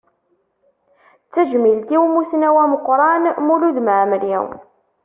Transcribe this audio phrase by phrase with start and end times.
[1.25, 4.35] D tajmilt i umussnaw ameqqran Mulud Mɛemmri.